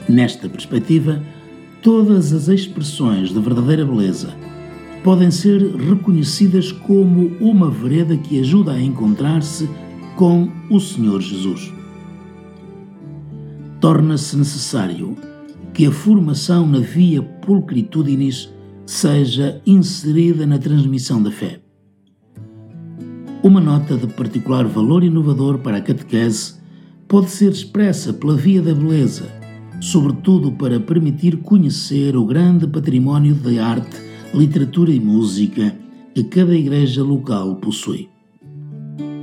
Nesta 0.09 0.49
perspectiva, 0.49 1.21
todas 1.83 2.33
as 2.33 2.47
expressões 2.47 3.31
de 3.31 3.41
verdadeira 3.41 3.85
beleza 3.85 4.33
podem 5.03 5.31
ser 5.31 5.61
reconhecidas 5.77 6.73
como 6.73 7.29
uma 7.41 7.71
vereda 7.71 8.17
que 8.17 8.41
ajuda 8.41 8.73
a 8.73 8.81
encontrar-se 8.81 9.69
com 10.17 10.49
o 10.69 10.81
Senhor 10.81 11.21
Jesus. 11.21 11.73
Torna-se 13.81 14.37
necessário 14.37 15.17
que 15.73 15.87
a 15.87 15.93
formação 15.93 16.67
na 16.67 16.81
via 16.81 17.23
pulcritudinis 17.23 18.53
seja 18.85 19.61
inserida 19.65 20.47
na 20.47 20.59
transmissão 20.59 21.23
da 21.23 21.31
fé. 21.31 21.61
Uma 23.43 23.61
nota 23.61 23.97
de 23.97 24.09
particular 24.09 24.67
valor 24.67 25.05
inovador 25.05 25.59
para 25.59 25.77
a 25.77 25.81
catequese 25.81 26.55
pode 27.07 27.31
ser 27.31 27.53
expressa 27.53 28.13
pela 28.13 28.37
via 28.37 28.61
da 28.61 28.75
beleza, 28.75 29.27
sobretudo 29.81 30.51
para 30.51 30.81
permitir 30.81 31.37
conhecer 31.37 32.17
o 32.17 32.27
grande 32.27 32.67
património 32.67 33.35
de 33.35 33.61
arte, 33.61 34.08
literatura 34.35 34.91
e 34.91 35.01
música 35.01 35.75
que 36.15 36.25
cada 36.25 36.55
igreja 36.55 37.03
local 37.03 37.57
possui. 37.57 38.09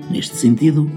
Neste 0.09 0.35
sentido, 0.35 0.89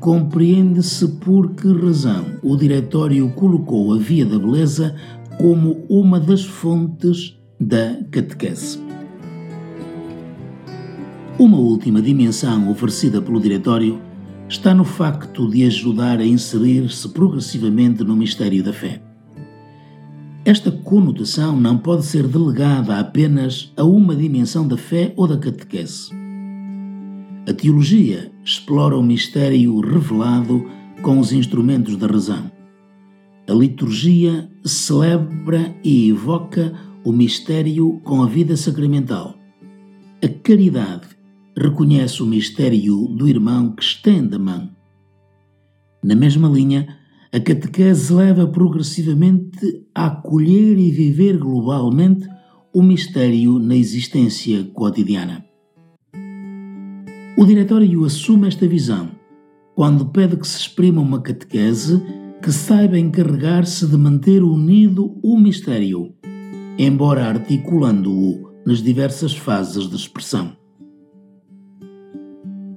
compreende-se 0.00 1.08
por 1.18 1.54
que 1.54 1.68
razão 1.68 2.24
o 2.42 2.56
Diretório 2.56 3.28
colocou 3.30 3.92
a 3.94 3.98
Via 3.98 4.24
da 4.24 4.38
Beleza 4.38 4.94
como 5.38 5.84
uma 5.88 6.20
das 6.20 6.44
fontes 6.44 7.36
da 7.60 7.96
catequese. 8.10 8.78
Uma 11.38 11.58
última 11.58 12.00
dimensão 12.00 12.70
oferecida 12.70 13.20
pelo 13.20 13.40
Diretório 13.40 14.00
está 14.48 14.74
no 14.74 14.84
facto 14.84 15.50
de 15.50 15.64
ajudar 15.64 16.20
a 16.20 16.24
inserir-se 16.24 17.08
progressivamente 17.08 18.04
no 18.04 18.14
mistério 18.14 18.62
da 18.62 18.72
fé. 18.72 19.00
Esta 20.46 20.70
conotação 20.70 21.58
não 21.58 21.78
pode 21.78 22.04
ser 22.04 22.28
delegada 22.28 22.98
apenas 22.98 23.72
a 23.78 23.82
uma 23.82 24.14
dimensão 24.14 24.68
da 24.68 24.76
fé 24.76 25.14
ou 25.16 25.26
da 25.26 25.38
catequese. 25.38 26.10
A 27.48 27.54
teologia 27.54 28.30
explora 28.44 28.94
o 28.94 29.02
mistério 29.02 29.80
revelado 29.80 30.68
com 31.00 31.18
os 31.18 31.32
instrumentos 31.32 31.96
da 31.96 32.06
razão. 32.06 32.52
A 33.48 33.52
liturgia 33.54 34.50
celebra 34.62 35.74
e 35.82 36.10
evoca 36.10 36.74
o 37.02 37.10
mistério 37.10 37.98
com 38.04 38.22
a 38.22 38.26
vida 38.26 38.54
sacramental. 38.54 39.38
A 40.22 40.28
caridade 40.28 41.08
reconhece 41.56 42.22
o 42.22 42.26
mistério 42.26 43.06
do 43.08 43.26
irmão 43.26 43.72
que 43.72 43.82
estende 43.82 44.36
a 44.36 44.38
mão. 44.38 44.70
Na 46.02 46.14
mesma 46.14 46.48
linha, 46.48 46.98
a 47.34 47.40
catequese 47.40 48.14
leva 48.14 48.46
progressivamente 48.46 49.84
a 49.94 50.06
acolher 50.06 50.78
e 50.78 50.90
viver 50.90 51.36
globalmente 51.36 52.28
o 52.72 52.82
mistério 52.82 53.58
na 53.58 53.74
existência 53.74 54.62
cotidiana. 54.72 55.44
O 57.36 57.44
Diretório 57.44 58.04
assume 58.04 58.46
esta 58.46 58.68
visão 58.68 59.10
quando 59.74 60.06
pede 60.06 60.36
que 60.36 60.46
se 60.46 60.58
exprima 60.58 61.02
uma 61.02 61.20
catequese 61.20 62.00
que 62.40 62.52
saiba 62.52 62.98
encarregar-se 62.98 63.86
de 63.86 63.96
manter 63.96 64.42
unido 64.42 65.18
o 65.22 65.36
mistério 65.36 66.14
embora 66.78 67.26
articulando-o 67.26 68.52
nas 68.66 68.82
diversas 68.82 69.34
fases 69.34 69.88
de 69.88 69.96
expressão. 69.96 70.56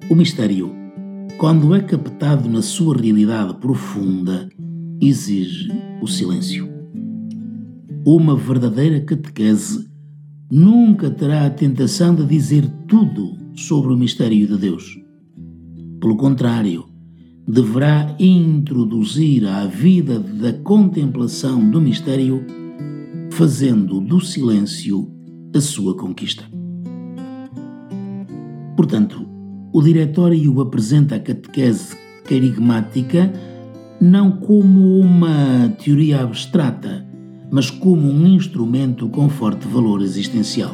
O 0.09 0.15
mistério, 0.15 0.71
quando 1.37 1.75
é 1.75 1.81
captado 1.81 2.49
na 2.49 2.61
sua 2.61 2.97
realidade 2.97 3.53
profunda, 3.55 4.49
exige 5.01 5.69
o 6.01 6.07
silêncio. 6.07 6.67
Uma 8.05 8.35
verdadeira 8.35 9.01
catequese 9.01 9.87
nunca 10.49 11.11
terá 11.11 11.45
a 11.45 11.49
tentação 11.49 12.15
de 12.15 12.25
dizer 12.25 12.67
tudo 12.87 13.37
sobre 13.53 13.93
o 13.93 13.97
mistério 13.97 14.47
de 14.47 14.57
Deus. 14.57 14.97
Pelo 15.99 16.15
contrário, 16.15 16.85
deverá 17.47 18.15
introduzir 18.19 19.45
à 19.45 19.65
vida 19.67 20.19
da 20.19 20.53
contemplação 20.53 21.69
do 21.69 21.79
mistério 21.79 22.43
fazendo 23.31 24.01
do 24.01 24.19
silêncio 24.19 25.11
a 25.55 25.61
sua 25.61 25.95
conquista. 25.95 26.43
Portanto, 28.75 29.36
o 29.77 29.81
Diretório 29.83 30.59
apresenta 30.59 31.17
a 31.17 31.19
catequese 31.19 31.95
carigmática 32.23 33.31
não 34.01 34.31
como 34.31 34.97
uma 34.97 35.69
teoria 35.83 36.21
abstrata, 36.21 37.05
mas 37.51 37.69
como 37.69 38.09
um 38.09 38.25
instrumento 38.25 39.07
com 39.07 39.29
forte 39.29 39.67
valor 39.67 40.01
existencial. 40.01 40.73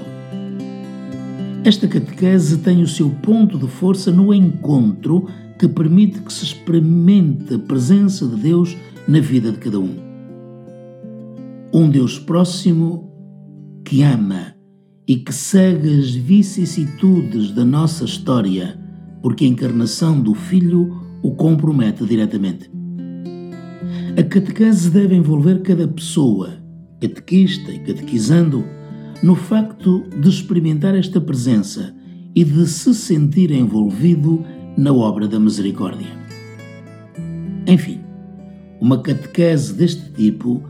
Esta 1.65 1.85
catequese 1.85 2.59
tem 2.59 2.81
o 2.81 2.87
seu 2.87 3.09
ponto 3.09 3.57
de 3.57 3.67
força 3.67 4.09
no 4.09 4.33
encontro 4.33 5.27
que 5.59 5.67
permite 5.67 6.21
que 6.21 6.31
se 6.31 6.45
experimente 6.45 7.55
a 7.55 7.59
presença 7.59 8.25
de 8.25 8.37
Deus 8.37 8.77
na 9.05 9.19
vida 9.19 9.51
de 9.51 9.57
cada 9.57 9.81
um 9.81 10.13
um 11.73 11.89
Deus 11.89 12.17
próximo 12.19 13.11
que 13.83 14.01
ama 14.01 14.55
e 15.05 15.17
que 15.17 15.33
segue 15.33 15.99
as 15.99 16.11
vicissitudes 16.11 17.51
da 17.51 17.65
nossa 17.65 18.05
história, 18.05 18.82
porque 19.23 19.45
a 19.45 19.47
encarnação 19.47 20.21
do 20.21 20.35
Filho 20.35 21.01
o 21.23 21.33
compromete 21.33 22.05
diretamente. 22.05 22.69
A 24.19 24.21
catequese 24.21 24.91
deve 24.91 25.15
envolver 25.15 25.61
cada 25.61 25.87
pessoa, 25.87 26.61
catequista 26.99 27.71
e 27.71 27.79
catequizando, 27.79 28.65
no 29.23 29.33
facto 29.33 30.03
de 30.19 30.27
experimentar 30.27 30.93
esta 30.93 31.21
presença 31.21 31.95
e 32.35 32.43
de 32.43 32.67
se 32.67 32.93
sentir 32.93 33.51
envolvido 33.51 34.43
na 34.77 34.91
obra 34.91 35.27
da 35.27 35.39
misericórdia. 35.39 36.09
Enfim, 37.65 38.01
uma 38.81 39.01
catequese 39.01 39.73
deste 39.73 40.11
tipo 40.11 40.61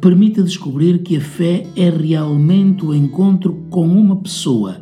permite 0.00 0.40
descobrir 0.42 1.02
que 1.02 1.16
a 1.16 1.20
fé 1.20 1.66
é 1.74 1.90
realmente 1.90 2.86
o 2.86 2.94
encontro 2.94 3.66
com 3.68 3.86
uma 3.86 4.14
pessoa, 4.16 4.80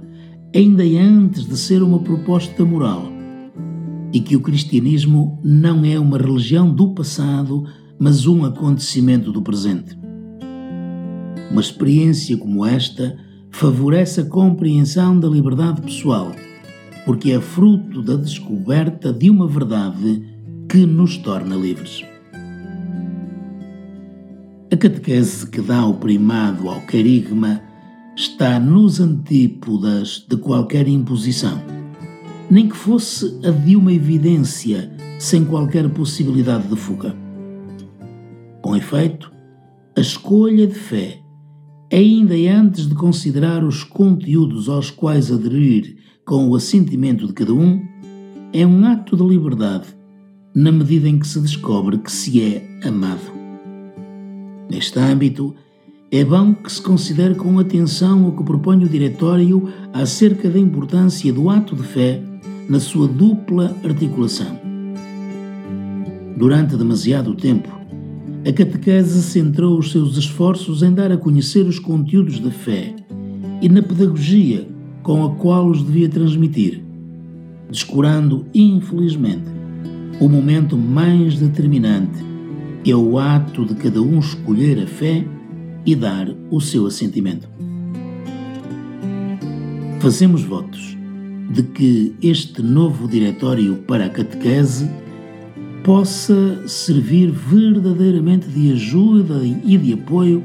ainda 0.55 0.83
antes 0.83 1.45
de 1.45 1.57
ser 1.57 1.83
uma 1.83 1.99
proposta 1.99 2.65
moral, 2.65 3.05
e 4.13 4.21
que 4.21 4.35
o 4.35 4.41
cristianismo 4.41 5.39
não 5.45 5.85
é 5.85 5.99
uma 5.99 6.17
religião 6.17 6.73
do 6.73 6.95
passado, 6.95 7.65
mas 7.99 8.27
um 8.27 8.45
acontecimento 8.45 9.31
do 9.31 9.43
presente. 9.43 9.99
Uma 11.51 11.61
experiência 11.61 12.37
como 12.37 12.65
esta 12.65 13.17
favorece 13.51 14.21
a 14.21 14.25
compreensão 14.25 15.19
da 15.19 15.29
liberdade 15.29 15.83
pessoal, 15.83 16.33
porque 17.05 17.33
é 17.33 17.41
fruto 17.41 18.03
da 18.03 18.17
descoberta 18.17 19.13
de 19.13 19.29
uma 19.29 19.47
verdade 19.47 20.23
que 20.69 20.87
nos 20.87 21.17
torna 21.17 21.57
livres. 21.57 22.05
A 24.71 24.77
catequese 24.77 25.47
que 25.47 25.63
dá 25.63 25.87
o 25.87 25.95
primado 25.95 26.69
ao 26.69 26.81
carigma 26.83 27.63
está 28.19 28.59
nos 28.59 28.99
antípodas 28.99 30.27
de 30.29 30.37
qualquer 30.37 30.89
imposição, 30.89 31.63
nem 32.51 32.69
que 32.69 32.77
fosse 32.77 33.39
a 33.47 33.53
de 33.53 33.77
uma 33.77 33.93
evidência 33.93 34.91
sem 35.21 35.45
qualquer 35.45 35.89
possibilidade 35.91 36.67
de 36.67 36.75
fuga. 36.75 37.15
Com 38.61 38.75
efeito, 38.75 39.33
a 39.97 40.01
escolha 40.01 40.67
de 40.67 40.75
fé, 40.75 41.21
ainda 41.93 42.35
antes 42.35 42.89
de 42.89 42.95
considerar 42.97 43.63
os 43.63 43.85
conteúdos 43.85 44.69
aos 44.69 44.91
quais 44.91 45.31
aderir 45.31 45.97
com 46.27 46.49
o 46.49 46.57
assentimento 46.57 47.25
de 47.25 47.33
cada 47.33 47.55
um, 47.55 47.81
é 48.53 48.67
um 48.67 48.85
ato 48.85 49.17
de 49.17 49.23
liberdade, 49.23 49.87
na 50.57 50.73
medida 50.73 51.09
em 51.09 51.21
que 51.21 51.29
se 51.29 51.39
descobre 51.39 51.99
que 51.99 52.11
se 52.11 52.43
é 52.43 52.81
amado. 52.83 53.31
Neste 54.69 54.99
âmbito, 54.99 55.55
é 56.11 56.25
bom 56.25 56.55
que 56.55 56.73
se 56.73 56.81
considere 56.81 57.35
com 57.35 57.59
atenção 57.59 58.27
o 58.27 58.33
que 58.33 58.43
propõe 58.43 58.83
o 58.83 58.89
Diretório 58.89 59.69
acerca 59.93 60.49
da 60.49 60.59
importância 60.59 61.31
do 61.31 61.51
ato 61.51 61.77
de 61.77 61.83
fé 61.83 62.23
na 62.67 62.81
sua 62.81 63.07
dupla 63.07 63.77
articulação. 63.85 64.59
Durante 66.35 66.79
demasiado 66.79 67.35
tempo, 67.35 67.69
a 68.47 68.53
catequese 68.53 69.23
centrou 69.23 69.79
os 69.79 69.93
seus 69.93 70.17
esforços 70.17 70.83
em 70.83 70.95
dar 70.95 71.13
a 71.13 71.19
conhecer 71.19 71.67
os 71.67 71.79
conteúdos 71.79 72.41
da 72.41 72.51
fé 72.51 72.95
e 73.61 73.69
na 73.69 73.83
pedagogia 73.83 74.67
com 75.03 75.27
a 75.27 75.35
qual 75.35 75.67
os 75.67 75.83
devia 75.83 76.09
transmitir, 76.09 76.83
descurando, 77.71 78.47
infelizmente, 78.55 79.45
o 80.19 80.29
momento 80.29 80.75
mais 80.75 81.39
determinante, 81.39 82.25
que 82.83 82.91
é 82.91 82.97
o 82.97 83.19
ato 83.19 83.67
de 83.67 83.75
cada 83.75 84.01
um 84.01 84.19
escolher 84.21 84.83
a 84.83 84.87
fé 84.87 85.27
e 85.89 85.97
dar 85.97 86.29
o 86.51 86.61
seu 86.61 86.87
assentimento. 86.87 87.49
Fazemos 90.01 90.43
votos 90.43 90.99
de 91.51 91.63
que 91.63 92.15
este 92.21 92.61
novo 92.61 93.09
diretório 93.09 93.77
para 93.87 94.05
a 94.05 94.11
catequese 94.11 94.87
possa 95.83 96.69
servir 96.69 97.31
verdadeiramente 97.31 98.47
de 98.49 98.73
ajuda 98.73 99.41
e 99.43 99.79
de 99.79 99.95
apoio 99.95 100.45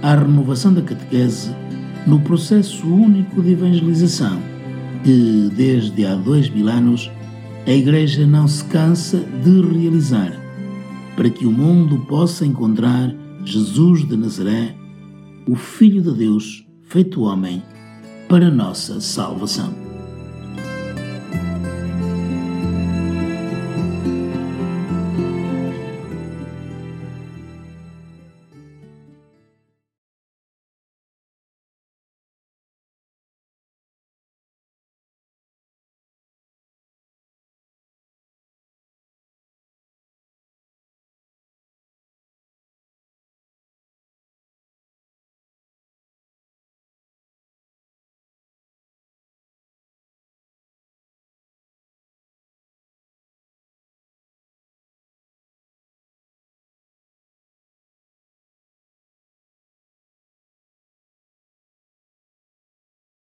à 0.00 0.14
renovação 0.14 0.72
da 0.72 0.80
catequese 0.80 1.54
no 2.06 2.18
processo 2.20 2.86
único 2.86 3.42
de 3.42 3.52
evangelização 3.52 4.40
que, 5.04 5.50
desde 5.54 6.06
há 6.06 6.14
dois 6.14 6.48
mil 6.48 6.66
anos, 6.66 7.10
a 7.66 7.70
Igreja 7.70 8.26
não 8.26 8.48
se 8.48 8.64
cansa 8.64 9.18
de 9.18 9.60
realizar, 9.60 10.32
para 11.14 11.28
que 11.28 11.44
o 11.44 11.52
mundo 11.52 11.98
possa 12.06 12.46
encontrar 12.46 13.14
Jesus 13.44 14.08
de 14.08 14.16
Nazaré, 14.16 14.77
o 15.48 15.56
Filho 15.56 16.02
de 16.02 16.12
Deus, 16.12 16.66
feito 16.82 17.22
homem, 17.22 17.62
para 18.28 18.50
nossa 18.50 19.00
salvação. 19.00 19.87